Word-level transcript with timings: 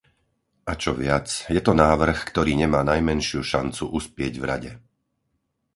A 0.65 0.73
čo 0.81 0.91
viac, 1.03 1.27
je 1.55 1.61
to 1.67 1.73
návrh, 1.83 2.17
ktorý 2.29 2.53
nemá 2.63 2.81
najmenšiu 2.91 3.39
šancu 3.51 3.83
uspieť 3.99 4.33
v 4.41 4.45
Rade. 4.51 4.71